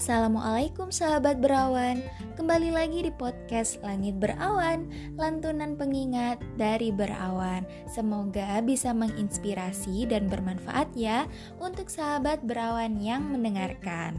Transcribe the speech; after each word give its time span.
Assalamualaikum 0.00 0.88
sahabat 0.88 1.44
berawan 1.44 2.00
Kembali 2.32 2.72
lagi 2.72 3.04
di 3.04 3.12
podcast 3.12 3.84
Langit 3.84 4.16
Berawan 4.16 4.88
Lantunan 5.20 5.76
pengingat 5.76 6.40
dari 6.56 6.88
berawan 6.88 7.68
Semoga 7.84 8.64
bisa 8.64 8.96
menginspirasi 8.96 10.08
dan 10.08 10.24
bermanfaat 10.24 10.88
ya 10.96 11.28
Untuk 11.60 11.92
sahabat 11.92 12.40
berawan 12.48 12.96
yang 12.96 13.28
mendengarkan 13.28 14.16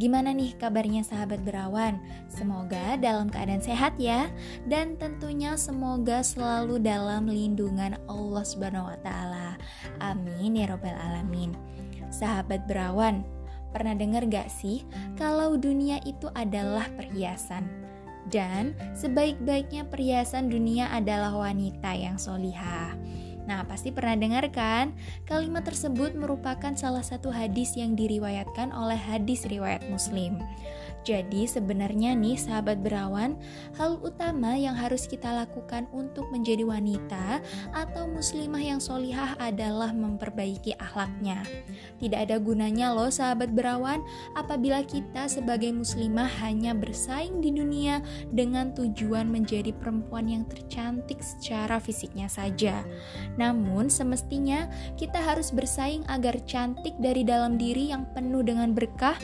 Gimana 0.00 0.32
nih 0.32 0.56
kabarnya 0.56 1.04
sahabat 1.04 1.44
berawan? 1.44 2.00
Semoga 2.32 2.96
dalam 2.96 3.28
keadaan 3.28 3.60
sehat 3.60 4.00
ya 4.00 4.32
Dan 4.64 4.96
tentunya 4.96 5.60
semoga 5.60 6.24
selalu 6.24 6.80
dalam 6.80 7.28
lindungan 7.28 8.00
Allah 8.08 8.44
Subhanahu 8.48 8.96
wa 8.96 8.98
taala. 9.04 9.60
Amin 10.00 10.56
ya 10.56 10.72
robbal 10.72 10.96
alamin. 10.96 11.52
Sahabat 12.08 12.64
berawan, 12.64 13.20
Pernah 13.70 13.94
dengar 13.94 14.24
gak 14.28 14.48
sih 14.48 14.84
kalau 15.20 15.56
dunia 15.60 16.00
itu 16.08 16.28
adalah 16.32 16.88
perhiasan? 16.96 17.68
Dan 18.28 18.76
sebaik-baiknya 18.92 19.88
perhiasan 19.88 20.52
dunia 20.52 20.92
adalah 20.92 21.32
wanita 21.32 21.96
yang 21.96 22.20
solihah. 22.20 22.92
Nah, 23.48 23.64
pasti 23.64 23.88
pernah 23.88 24.12
dengar 24.12 24.44
kan? 24.52 24.92
Kalimat 25.24 25.64
tersebut 25.64 26.12
merupakan 26.12 26.76
salah 26.76 27.00
satu 27.00 27.32
hadis 27.32 27.72
yang 27.80 27.96
diriwayatkan 27.96 28.68
oleh 28.76 29.00
hadis 29.00 29.48
riwayat 29.48 29.88
Muslim. 29.88 30.36
Jadi 31.08 31.48
sebenarnya 31.48 32.12
nih 32.12 32.36
sahabat 32.36 32.84
berawan, 32.84 33.40
hal 33.80 33.96
utama 34.04 34.52
yang 34.60 34.76
harus 34.76 35.08
kita 35.08 35.32
lakukan 35.32 35.88
untuk 35.88 36.28
menjadi 36.28 36.68
wanita 36.68 37.40
atau 37.72 38.04
muslimah 38.12 38.60
yang 38.60 38.76
solihah 38.76 39.32
adalah 39.40 39.94
memperbaiki 39.96 40.76
akhlaknya. 40.76 41.40
Tidak 41.96 42.18
ada 42.28 42.36
gunanya 42.36 42.92
loh 42.92 43.08
sahabat 43.08 43.56
berawan 43.56 44.04
apabila 44.36 44.84
kita 44.84 45.32
sebagai 45.32 45.72
muslimah 45.72 46.28
hanya 46.44 46.76
bersaing 46.76 47.40
di 47.40 47.56
dunia 47.56 48.04
dengan 48.28 48.76
tujuan 48.76 49.32
menjadi 49.32 49.72
perempuan 49.72 50.28
yang 50.28 50.44
tercantik 50.44 51.24
secara 51.24 51.80
fisiknya 51.80 52.28
saja. 52.28 52.84
Namun 53.38 53.86
semestinya 53.86 54.66
kita 54.98 55.22
harus 55.22 55.54
bersaing 55.54 56.02
agar 56.10 56.36
cantik 56.44 56.98
dari 56.98 57.22
dalam 57.22 57.54
diri 57.54 57.94
yang 57.94 58.04
penuh 58.12 58.42
dengan 58.42 58.74
berkah 58.74 59.14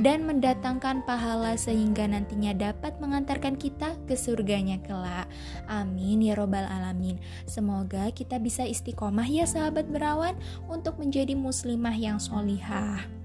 dan 0.00 0.24
mendatangkan 0.24 1.04
pahala 1.04 1.54
sehingga 1.60 2.08
nantinya 2.08 2.56
dapat 2.56 2.96
mengantarkan 2.98 3.60
kita 3.60 3.94
ke 4.08 4.16
surganya 4.16 4.80
kelak. 4.80 5.28
Amin 5.68 6.24
ya 6.24 6.32
robbal 6.32 6.64
alamin. 6.64 7.20
Semoga 7.44 8.08
kita 8.16 8.40
bisa 8.40 8.64
istiqomah 8.64 9.28
ya 9.28 9.44
sahabat 9.44 9.86
berawan 9.92 10.34
untuk 10.66 10.96
menjadi 10.96 11.36
muslimah 11.36 11.94
yang 11.94 12.16
solihah. 12.16 13.17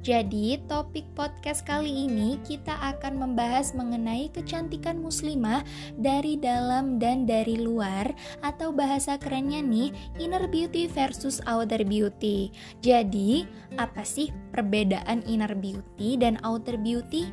Jadi, 0.00 0.56
topik 0.64 1.04
podcast 1.12 1.60
kali 1.68 2.08
ini 2.08 2.40
kita 2.40 2.72
akan 2.72 3.20
membahas 3.20 3.76
mengenai 3.76 4.32
kecantikan 4.32 4.96
muslimah 4.96 5.60
dari 6.00 6.40
dalam 6.40 6.96
dan 6.96 7.28
dari 7.28 7.60
luar 7.60 8.08
atau 8.40 8.72
bahasa 8.72 9.20
kerennya 9.20 9.60
nih, 9.60 9.92
inner 10.16 10.48
beauty 10.48 10.88
versus 10.88 11.44
outer 11.44 11.84
beauty. 11.84 12.48
Jadi, 12.80 13.44
apa 13.76 14.00
sih 14.00 14.32
perbedaan 14.56 15.20
inner 15.28 15.52
beauty 15.52 16.16
dan 16.16 16.40
outer 16.48 16.80
beauty? 16.80 17.28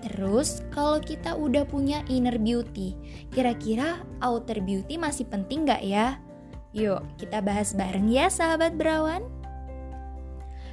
Terus, 0.00 0.64
kalau 0.72 1.04
kita 1.04 1.36
udah 1.36 1.68
punya 1.68 2.00
inner 2.08 2.40
beauty, 2.40 2.96
kira-kira 3.36 4.00
outer 4.24 4.64
beauty 4.64 4.96
masih 4.96 5.28
penting 5.28 5.68
gak 5.68 5.84
ya? 5.84 6.16
Yuk, 6.72 7.04
kita 7.20 7.44
bahas 7.44 7.76
bareng 7.76 8.08
ya 8.08 8.32
sahabat 8.32 8.80
berawan. 8.80 9.37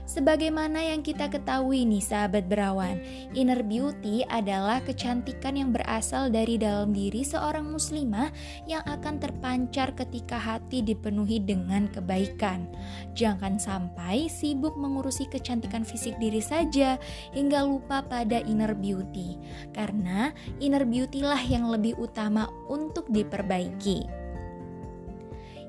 Sebagaimana 0.06 0.86
yang 0.86 1.02
kita 1.02 1.34
ketahui 1.34 1.82
nih 1.82 1.98
sahabat 1.98 2.46
berawan, 2.46 3.02
inner 3.34 3.66
beauty 3.66 4.22
adalah 4.30 4.78
kecantikan 4.86 5.58
yang 5.58 5.74
berasal 5.74 6.30
dari 6.30 6.62
dalam 6.62 6.94
diri 6.94 7.26
seorang 7.26 7.66
muslimah 7.66 8.30
yang 8.70 8.86
akan 8.86 9.18
terpancar 9.18 9.98
ketika 9.98 10.38
hati 10.38 10.86
dipenuhi 10.86 11.42
dengan 11.42 11.90
kebaikan. 11.90 12.70
Jangan 13.18 13.58
sampai 13.58 14.30
sibuk 14.30 14.78
mengurusi 14.78 15.26
kecantikan 15.26 15.82
fisik 15.82 16.14
diri 16.22 16.40
saja 16.40 17.02
hingga 17.34 17.66
lupa 17.66 18.06
pada 18.06 18.46
inner 18.46 18.78
beauty. 18.78 19.42
Karena 19.74 20.30
inner 20.62 20.86
beauty 20.86 21.26
lah 21.26 21.42
yang 21.42 21.66
lebih 21.66 21.98
utama 21.98 22.46
untuk 22.70 23.10
diperbaiki. 23.10 24.25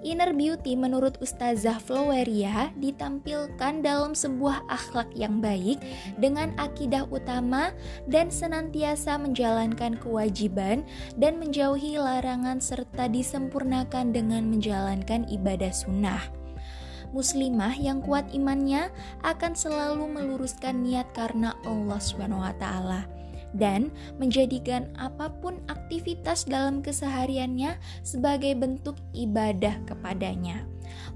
Inner 0.05 0.37
beauty 0.37 0.77
menurut 0.77 1.17
Ustazah 1.25 1.81
Floweria 1.81 2.69
ditampilkan 2.77 3.81
dalam 3.81 4.12
sebuah 4.12 4.69
akhlak 4.69 5.09
yang 5.17 5.41
baik 5.41 5.81
dengan 6.21 6.53
akidah 6.61 7.09
utama 7.09 7.73
dan 8.05 8.29
senantiasa 8.29 9.17
menjalankan 9.17 9.97
kewajiban 9.97 10.85
dan 11.17 11.41
menjauhi 11.41 11.97
larangan 11.97 12.61
serta 12.61 13.09
disempurnakan 13.09 14.12
dengan 14.12 14.45
menjalankan 14.53 15.25
ibadah 15.33 15.73
sunnah. 15.73 16.21
Muslimah 17.17 17.73
yang 17.81 18.05
kuat 18.05 18.29
imannya 18.37 18.93
akan 19.25 19.56
selalu 19.56 20.05
meluruskan 20.11 20.85
niat 20.85 21.09
karena 21.17 21.56
Allah 21.65 21.97
SWT 21.97 23.16
dan 23.55 23.93
menjadikan 24.19 24.91
apa 24.97 25.31
pun 25.43 25.61
aktivitas 25.71 26.49
dalam 26.49 26.83
kesehariannya 26.83 27.79
sebagai 28.03 28.57
bentuk 28.59 28.97
ibadah 29.15 29.79
kepadanya. 29.87 30.67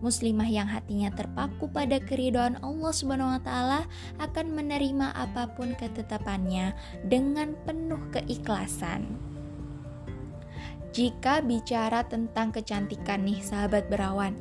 Muslimah 0.02 0.48
yang 0.48 0.66
hatinya 0.66 1.12
terpaku 1.14 1.70
pada 1.70 2.02
keridoan 2.02 2.58
Allah 2.60 2.92
Subhanahu 2.92 3.38
wa 3.38 3.42
taala 3.42 3.80
akan 4.18 4.52
menerima 4.54 5.14
apa 5.14 5.50
pun 5.54 5.76
ketetapannya 5.78 6.74
dengan 7.06 7.54
penuh 7.68 8.00
keikhlasan. 8.10 9.29
Jika 10.90 11.38
bicara 11.46 12.02
tentang 12.02 12.50
kecantikan 12.50 13.22
nih 13.22 13.38
sahabat 13.38 13.86
berawan, 13.86 14.34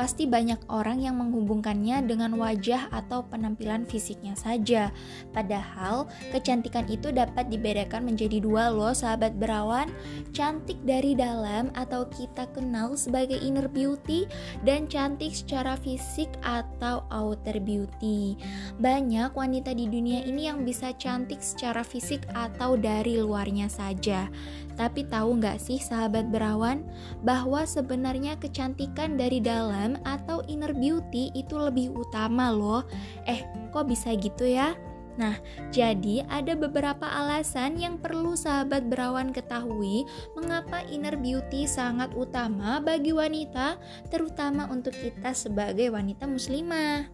pasti 0.00 0.24
banyak 0.24 0.56
orang 0.72 1.04
yang 1.04 1.20
menghubungkannya 1.20 2.08
dengan 2.08 2.40
wajah 2.40 2.88
atau 2.88 3.20
penampilan 3.28 3.84
fisiknya 3.84 4.32
saja. 4.32 4.88
Padahal 5.36 6.08
kecantikan 6.32 6.88
itu 6.88 7.12
dapat 7.12 7.52
dibedakan 7.52 8.08
menjadi 8.08 8.40
dua 8.40 8.72
loh 8.72 8.96
sahabat 8.96 9.36
berawan, 9.36 9.92
cantik 10.32 10.80
dari 10.88 11.12
dalam 11.12 11.68
atau 11.76 12.08
kita 12.08 12.48
kenal 12.56 12.96
sebagai 12.96 13.36
inner 13.36 13.68
beauty 13.68 14.24
dan 14.64 14.88
cantik 14.88 15.36
secara 15.36 15.76
fisik 15.76 16.32
atau 16.40 17.04
outer 17.12 17.60
beauty. 17.60 18.40
Banyak 18.80 19.36
wanita 19.36 19.76
di 19.76 19.84
dunia 19.84 20.24
ini 20.24 20.48
yang 20.48 20.64
bisa 20.64 20.96
cantik 20.96 21.44
secara 21.44 21.84
fisik 21.84 22.24
atau 22.32 22.80
dari 22.80 23.20
luarnya 23.20 23.68
saja. 23.68 24.32
Tapi 24.80 25.04
tahu 25.12 25.36
nggak 25.36 25.60
sih 25.60 25.76
sahabat 25.76 26.32
berawan 26.32 26.88
bahwa 27.20 27.68
sebenarnya 27.68 28.40
kecantikan 28.40 29.20
dari 29.20 29.36
dalam 29.36 30.00
atau 30.08 30.40
inner 30.48 30.72
beauty 30.72 31.28
itu 31.36 31.60
lebih 31.60 31.92
utama 31.92 32.48
loh. 32.48 32.88
Eh, 33.28 33.44
kok 33.76 33.84
bisa 33.84 34.16
gitu 34.16 34.48
ya? 34.48 34.72
Nah, 35.20 35.36
jadi 35.68 36.24
ada 36.32 36.56
beberapa 36.56 37.04
alasan 37.04 37.76
yang 37.76 38.00
perlu 38.00 38.32
sahabat 38.32 38.88
berawan 38.88 39.36
ketahui 39.36 40.08
mengapa 40.32 40.80
inner 40.88 41.12
beauty 41.12 41.68
sangat 41.68 42.08
utama 42.16 42.80
bagi 42.80 43.12
wanita, 43.12 43.76
terutama 44.08 44.64
untuk 44.72 44.96
kita 44.96 45.36
sebagai 45.36 45.92
wanita 45.92 46.24
muslimah. 46.24 47.04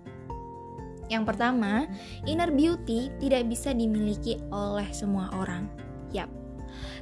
Yang 1.11 1.35
pertama, 1.35 1.91
inner 2.31 2.55
beauty 2.55 3.11
tidak 3.19 3.51
bisa 3.51 3.75
dimiliki 3.75 4.39
oleh 4.55 4.87
semua 4.95 5.35
orang. 5.35 5.67
Yap, 6.15 6.31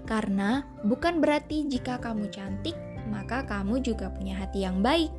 karena 0.05 0.69
bukan 0.85 1.19
berarti 1.19 1.65
jika 1.67 1.99
kamu 1.99 2.29
cantik, 2.31 2.77
maka 3.09 3.45
kamu 3.45 3.81
juga 3.81 4.11
punya 4.13 4.39
hati 4.39 4.65
yang 4.65 4.81
baik. 4.81 5.13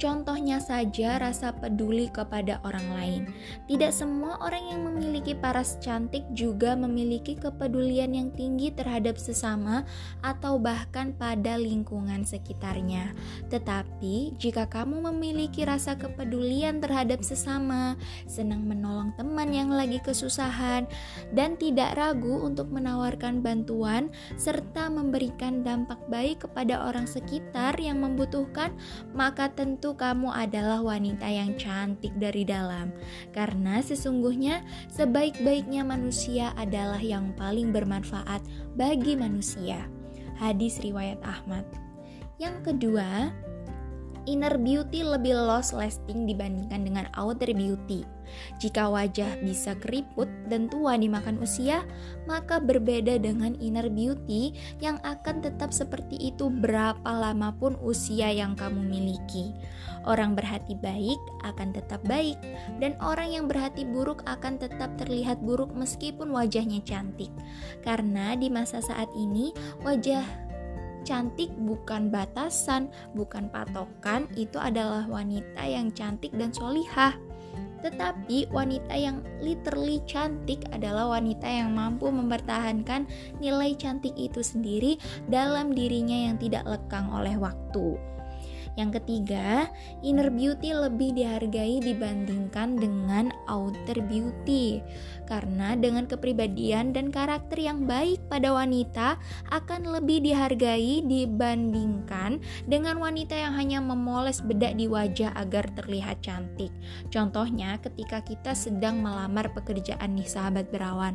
Contohnya 0.00 0.64
saja 0.64 1.20
rasa 1.20 1.52
peduli 1.52 2.08
kepada 2.08 2.56
orang 2.64 2.88
lain. 2.96 3.22
Tidak 3.68 3.92
semua 3.92 4.40
orang 4.40 4.72
yang 4.72 4.80
memiliki 4.88 5.36
paras 5.36 5.76
cantik 5.76 6.24
juga 6.32 6.72
memiliki 6.72 7.36
kepedulian 7.36 8.16
yang 8.16 8.32
tinggi 8.32 8.72
terhadap 8.72 9.20
sesama 9.20 9.84
atau 10.24 10.56
bahkan 10.56 11.12
pada 11.12 11.60
lingkungan 11.60 12.24
sekitarnya. 12.24 13.12
Tetapi 13.52 14.40
jika 14.40 14.64
kamu 14.72 15.12
memiliki 15.12 15.68
rasa 15.68 16.00
kepedulian 16.00 16.80
terhadap 16.80 17.20
sesama, 17.20 18.00
senang 18.24 18.64
menolong 18.64 19.12
teman 19.20 19.52
yang 19.52 19.68
lagi 19.68 20.00
kesusahan, 20.00 20.88
dan 21.36 21.60
tidak 21.60 21.92
ragu 22.00 22.40
untuk 22.40 22.72
menawarkan 22.72 23.44
bantuan 23.44 24.08
serta 24.40 24.88
memberikan 24.88 25.60
dampak 25.60 26.00
baik 26.08 26.48
kepada 26.48 26.88
orang 26.88 27.04
sekitar 27.04 27.19
yang 27.80 28.00
membutuhkan, 28.04 28.76
maka 29.16 29.50
tentu 29.50 29.96
kamu 29.96 30.30
adalah 30.30 30.80
wanita 30.80 31.26
yang 31.26 31.56
cantik 31.56 32.12
dari 32.20 32.44
dalam, 32.46 32.92
karena 33.34 33.80
sesungguhnya 33.80 34.62
sebaik-baiknya 34.92 35.82
manusia 35.82 36.52
adalah 36.54 37.00
yang 37.00 37.32
paling 37.34 37.72
bermanfaat 37.74 38.44
bagi 38.78 39.16
manusia. 39.16 39.88
Hadis 40.38 40.80
riwayat 40.80 41.20
Ahmad. 41.20 41.68
Yang 42.40 42.72
kedua, 42.72 43.28
inner 44.30 44.54
beauty 44.54 45.02
lebih 45.02 45.34
lost 45.34 45.74
lasting 45.74 46.30
dibandingkan 46.30 46.86
dengan 46.86 47.10
outer 47.18 47.50
beauty. 47.50 48.06
Jika 48.62 48.86
wajah 48.86 49.42
bisa 49.42 49.74
keriput 49.82 50.30
dan 50.46 50.70
tua 50.70 50.94
dimakan 50.94 51.42
usia, 51.42 51.82
maka 52.30 52.62
berbeda 52.62 53.18
dengan 53.18 53.58
inner 53.58 53.90
beauty 53.90 54.54
yang 54.78 55.02
akan 55.02 55.42
tetap 55.42 55.74
seperti 55.74 56.30
itu 56.30 56.46
berapa 56.46 57.10
lama 57.10 57.50
pun 57.58 57.74
usia 57.82 58.30
yang 58.30 58.54
kamu 58.54 58.86
miliki. 58.86 59.50
Orang 60.06 60.38
berhati 60.38 60.78
baik 60.78 61.18
akan 61.42 61.74
tetap 61.74 62.00
baik, 62.06 62.38
dan 62.78 62.94
orang 63.02 63.34
yang 63.34 63.44
berhati 63.50 63.82
buruk 63.82 64.22
akan 64.30 64.56
tetap 64.56 64.94
terlihat 64.96 65.42
buruk 65.42 65.74
meskipun 65.74 66.30
wajahnya 66.30 66.80
cantik. 66.86 67.34
Karena 67.82 68.38
di 68.38 68.46
masa 68.48 68.78
saat 68.80 69.10
ini, 69.12 69.52
wajah 69.82 70.49
cantik 71.02 71.50
bukan 71.56 72.08
batasan, 72.12 72.88
bukan 73.16 73.48
patokan, 73.50 74.30
itu 74.36 74.56
adalah 74.56 75.04
wanita 75.08 75.62
yang 75.64 75.90
cantik 75.92 76.30
dan 76.36 76.52
solihah. 76.52 77.16
Tetapi 77.80 78.52
wanita 78.52 78.92
yang 78.92 79.24
literally 79.40 80.04
cantik 80.04 80.60
adalah 80.68 81.16
wanita 81.16 81.48
yang 81.48 81.72
mampu 81.72 82.12
mempertahankan 82.12 83.08
nilai 83.40 83.72
cantik 83.80 84.12
itu 84.20 84.44
sendiri 84.44 85.00
dalam 85.32 85.72
dirinya 85.72 86.28
yang 86.28 86.36
tidak 86.36 86.68
lekang 86.68 87.08
oleh 87.08 87.40
waktu. 87.40 87.96
Yang 88.78 89.02
ketiga, 89.02 89.66
inner 90.00 90.30
beauty 90.30 90.70
lebih 90.70 91.18
dihargai 91.18 91.82
dibandingkan 91.82 92.78
dengan 92.78 93.34
outer 93.50 93.98
beauty. 94.06 94.78
Karena 95.26 95.74
dengan 95.74 96.06
kepribadian 96.06 96.94
dan 96.94 97.10
karakter 97.10 97.58
yang 97.58 97.86
baik 97.86 98.22
pada 98.30 98.54
wanita 98.54 99.18
akan 99.50 99.90
lebih 99.98 100.22
dihargai 100.22 101.02
dibandingkan 101.06 102.38
dengan 102.66 102.98
wanita 102.98 103.34
yang 103.34 103.54
hanya 103.54 103.78
memoles 103.82 104.42
bedak 104.42 104.78
di 104.78 104.86
wajah 104.86 105.34
agar 105.38 105.66
terlihat 105.74 106.22
cantik. 106.22 106.70
Contohnya 107.10 107.78
ketika 107.82 108.22
kita 108.22 108.54
sedang 108.54 109.02
melamar 109.02 109.50
pekerjaan 109.54 110.14
nih 110.18 110.26
sahabat 110.26 110.70
berawan. 110.70 111.14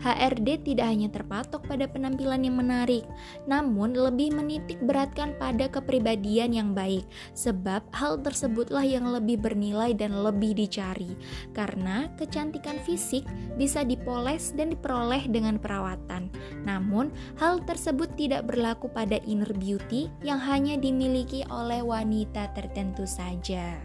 HRD 0.00 0.64
tidak 0.64 0.88
hanya 0.88 1.08
terpatok 1.12 1.64
pada 1.68 1.84
penampilan 1.84 2.44
yang 2.44 2.56
menarik, 2.56 3.04
namun 3.44 3.92
lebih 3.92 4.32
menitik 4.32 4.80
beratkan 4.84 5.36
pada 5.36 5.68
kepribadian 5.68 6.56
yang 6.56 6.72
baik 6.72 6.89
baik, 6.90 7.06
sebab 7.38 7.86
hal 7.94 8.18
tersebutlah 8.18 8.82
yang 8.82 9.06
lebih 9.06 9.38
bernilai 9.38 9.94
dan 9.94 10.10
lebih 10.10 10.58
dicari. 10.58 11.14
Karena 11.54 12.10
kecantikan 12.18 12.82
fisik 12.82 13.22
bisa 13.54 13.86
dipoles 13.86 14.50
dan 14.58 14.74
diperoleh 14.74 15.30
dengan 15.30 15.62
perawatan. 15.62 16.34
Namun, 16.66 17.14
hal 17.38 17.62
tersebut 17.62 18.10
tidak 18.18 18.50
berlaku 18.50 18.90
pada 18.90 19.22
inner 19.22 19.54
beauty 19.54 20.10
yang 20.26 20.42
hanya 20.42 20.74
dimiliki 20.74 21.46
oleh 21.46 21.78
wanita 21.78 22.50
tertentu 22.58 23.06
saja. 23.06 23.78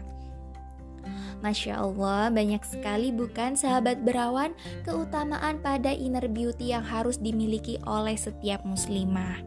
Masya 1.44 1.78
Allah, 1.78 2.32
banyak 2.32 2.64
sekali 2.66 3.14
bukan 3.14 3.54
sahabat 3.54 4.02
berawan 4.02 4.56
keutamaan 4.82 5.62
pada 5.62 5.92
inner 5.94 6.26
beauty 6.26 6.74
yang 6.74 6.82
harus 6.82 7.20
dimiliki 7.22 7.78
oleh 7.86 8.18
setiap 8.18 8.64
muslimah. 8.66 9.38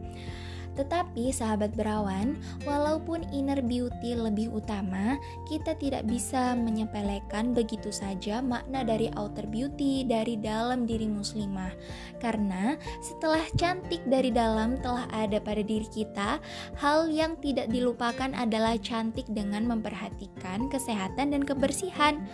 Tetapi 0.80 1.28
sahabat 1.28 1.76
berawan, 1.76 2.40
walaupun 2.64 3.20
inner 3.36 3.60
beauty 3.60 4.16
lebih 4.16 4.48
utama, 4.48 5.20
kita 5.44 5.76
tidak 5.76 6.08
bisa 6.08 6.56
menyepelekan 6.56 7.52
begitu 7.52 7.92
saja 7.92 8.40
makna 8.40 8.80
dari 8.80 9.12
outer 9.20 9.44
beauty 9.44 10.08
dari 10.08 10.40
dalam 10.40 10.88
diri 10.88 11.04
muslimah. 11.04 11.76
Karena 12.16 12.80
setelah 13.04 13.44
cantik 13.60 14.00
dari 14.08 14.32
dalam 14.32 14.80
telah 14.80 15.04
ada 15.12 15.36
pada 15.36 15.60
diri 15.60 15.84
kita, 15.84 16.40
hal 16.80 17.12
yang 17.12 17.36
tidak 17.44 17.68
dilupakan 17.68 18.32
adalah 18.32 18.80
cantik 18.80 19.28
dengan 19.28 19.68
memperhatikan 19.68 20.72
kesehatan 20.72 21.36
dan 21.36 21.44
kebersihan. 21.44 22.24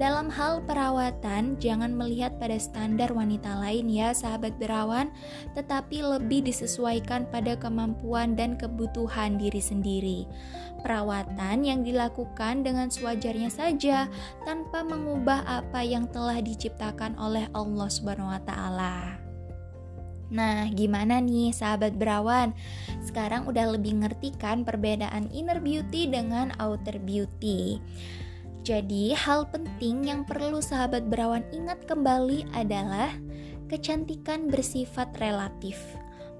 Dalam 0.00 0.32
hal 0.32 0.64
perawatan, 0.64 1.60
jangan 1.60 1.92
melihat 1.92 2.32
pada 2.40 2.56
standar 2.56 3.12
wanita 3.12 3.60
lain 3.60 3.92
ya 3.92 4.16
sahabat 4.16 4.56
berawan, 4.56 5.12
tetapi 5.52 6.00
lebih 6.00 6.48
disesuaikan 6.48 7.28
pada 7.28 7.52
kemampuan 7.60 8.32
dan 8.32 8.56
kebutuhan 8.56 9.36
diri 9.36 9.60
sendiri. 9.60 10.20
Perawatan 10.80 11.68
yang 11.68 11.84
dilakukan 11.84 12.64
dengan 12.64 12.88
sewajarnya 12.88 13.52
saja 13.52 14.08
tanpa 14.48 14.80
mengubah 14.80 15.44
apa 15.44 15.84
yang 15.84 16.08
telah 16.08 16.40
diciptakan 16.40 17.14
oleh 17.20 17.46
Allah 17.52 17.88
Subhanahu 17.92 18.32
wa 18.32 18.40
taala. 18.42 19.20
Nah, 20.32 20.64
gimana 20.72 21.20
nih 21.20 21.52
sahabat 21.52 22.00
berawan? 22.00 22.56
Sekarang 23.04 23.44
udah 23.44 23.76
lebih 23.76 24.00
ngerti 24.00 24.32
kan 24.40 24.64
perbedaan 24.64 25.28
inner 25.28 25.60
beauty 25.60 26.08
dengan 26.08 26.56
outer 26.56 26.96
beauty. 26.96 27.76
Jadi, 28.62 29.10
hal 29.10 29.50
penting 29.50 30.06
yang 30.06 30.22
perlu 30.22 30.62
sahabat 30.62 31.10
berawan 31.10 31.42
ingat 31.50 31.82
kembali 31.90 32.46
adalah 32.54 33.10
kecantikan 33.66 34.46
bersifat 34.46 35.10
relatif. 35.18 35.82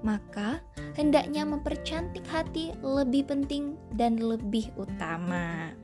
Maka, 0.07 0.63
hendaknya 0.95 1.43
mempercantik 1.43 2.23
hati 2.31 2.71
lebih 2.79 3.27
penting 3.27 3.75
dan 3.99 4.19
lebih 4.23 4.71
utama. 4.79 5.75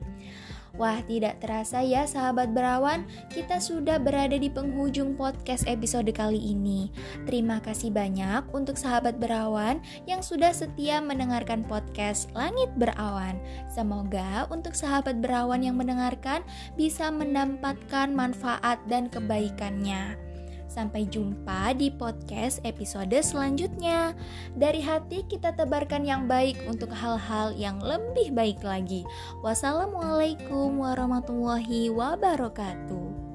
Wah, 0.78 1.02
tidak 1.04 1.42
terasa 1.42 1.82
ya 1.82 2.06
sahabat 2.06 2.54
berawan, 2.54 3.02
kita 3.32 3.58
sudah 3.58 3.98
berada 3.98 4.38
di 4.38 4.46
penghujung 4.46 5.18
podcast 5.18 5.66
episode 5.66 6.08
kali 6.14 6.38
ini. 6.38 6.94
Terima 7.26 7.58
kasih 7.58 7.90
banyak 7.90 8.46
untuk 8.54 8.78
sahabat 8.78 9.18
berawan 9.18 9.82
yang 10.06 10.22
sudah 10.22 10.54
setia 10.54 11.02
mendengarkan 11.02 11.66
podcast 11.66 12.30
Langit 12.38 12.70
Berawan. 12.78 13.34
Semoga 13.66 14.46
untuk 14.54 14.78
sahabat 14.78 15.18
berawan 15.18 15.66
yang 15.66 15.74
mendengarkan 15.74 16.46
bisa 16.78 17.10
mendapatkan 17.10 18.14
manfaat 18.14 18.78
dan 18.86 19.10
kebaikannya. 19.10 20.29
Sampai 20.70 21.10
jumpa 21.10 21.74
di 21.74 21.90
podcast 21.90 22.62
episode 22.62 23.18
selanjutnya. 23.18 24.14
Dari 24.54 24.78
hati 24.78 25.26
kita 25.26 25.58
tebarkan 25.58 26.06
yang 26.06 26.30
baik 26.30 26.62
untuk 26.70 26.94
hal-hal 26.94 27.50
yang 27.58 27.82
lebih 27.82 28.30
baik 28.30 28.62
lagi. 28.62 29.02
Wassalamualaikum 29.42 30.78
warahmatullahi 30.78 31.90
wabarakatuh. 31.90 33.29